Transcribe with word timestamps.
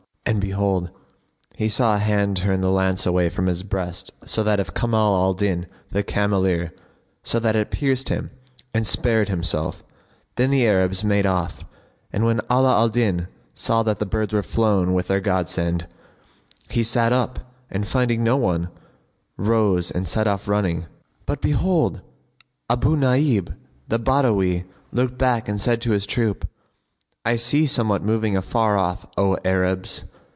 and 0.23 0.39
behold, 0.39 0.91
he 1.55 1.67
saw 1.67 1.95
a 1.95 1.97
hand 1.97 2.37
turn 2.37 2.61
the 2.61 2.69
lance 2.71 3.05
away 3.05 3.27
from 3.27 3.47
his 3.47 3.63
breast 3.63 4.11
to 4.25 4.43
that 4.43 4.59
of 4.61 4.73
Kamal 4.73 5.15
al 5.15 5.33
Din 5.33 5.65
the 5.91 6.03
cameleer, 6.03 6.71
so 7.23 7.39
that 7.39 7.55
it 7.55 7.71
pierced 7.71 8.09
him 8.09 8.29
and 8.73 8.87
spared 8.87 9.29
himself.[FN#49] 9.29 9.81
Then 10.35 10.49
the 10.51 10.65
Arabs 10.67 11.03
made 11.03 11.25
off; 11.25 11.65
and, 12.13 12.23
when 12.23 12.39
Ala 12.51 12.71
al 12.77 12.87
Din 12.89 13.27
saw 13.55 13.81
that 13.83 13.99
the 13.99 14.05
birds 14.05 14.31
were 14.33 14.43
flown 14.43 14.93
with 14.93 15.07
their 15.07 15.19
god 15.19 15.49
send, 15.49 15.87
he 16.69 16.83
sat 16.83 17.11
up 17.11 17.39
and 17.71 17.85
finding 17.87 18.23
no 18.23 18.37
one, 18.37 18.69
rose 19.35 19.89
and 19.91 20.07
set 20.07 20.27
off 20.27 20.47
running; 20.47 20.85
but, 21.25 21.41
behold! 21.41 21.99
Abu 22.69 22.95
Nбib 22.95 23.53
the 23.89 23.99
Badawi 23.99 24.65
looked 24.93 25.17
back 25.17 25.49
and 25.49 25.59
said 25.59 25.81
to 25.81 25.91
his 25.91 26.05
troop, 26.05 26.47
"I 27.25 27.35
see 27.35 27.65
somewhat 27.65 28.01
moving 28.03 28.37
afar 28.37 28.77
off, 28.77 29.05
O 29.17 29.37
Arabs!" 29.43 30.05